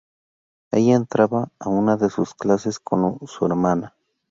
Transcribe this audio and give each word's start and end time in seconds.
Ella 0.71 0.95
entraba 0.95 1.51
a 1.59 1.69
una 1.69 1.95
de 1.95 2.09
sus 2.09 2.33
clases 2.33 2.79
con 2.79 3.19
su 3.27 3.45
hermana. 3.45 3.95